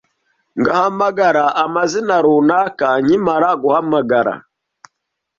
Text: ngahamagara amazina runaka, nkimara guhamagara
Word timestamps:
ngahamagara 0.59 1.43
amazina 1.63 2.15
runaka, 2.25 2.87
nkimara 3.03 3.49
guhamagara 3.61 4.33